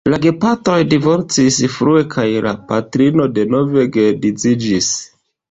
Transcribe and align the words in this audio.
La 0.11 0.17
gepatroj 0.21 0.77
divorcis 0.93 1.59
frue 1.73 2.01
kaj 2.15 2.25
la 2.47 2.55
patrino 2.73 3.29
denove 3.37 3.87
geedziĝis. 3.99 4.91